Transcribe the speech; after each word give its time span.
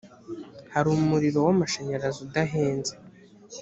hari 0.73 0.87
umuriro 0.95 1.39
w 1.45 1.49
amashanyarazi 1.53 2.19
udahenze 2.27 2.93